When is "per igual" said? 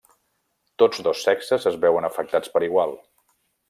2.57-3.01